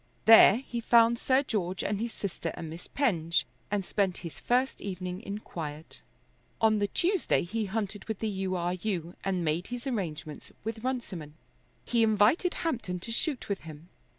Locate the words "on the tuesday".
6.59-7.43